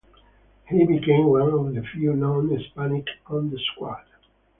He 0.67 0.83
became 0.83 1.25
one 1.27 1.43
of 1.53 1.75
the 1.75 1.83
few 1.93 2.15
non-Hispanics 2.15 3.11
on 3.27 3.51
the 3.51 3.59
squad. 3.59 4.03